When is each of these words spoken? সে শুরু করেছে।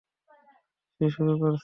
সে 1.01 1.05
শুরু 1.11 1.33
করেছে। 1.35 1.59